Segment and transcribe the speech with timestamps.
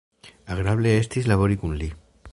[0.55, 1.93] Agrable estis labori kun li.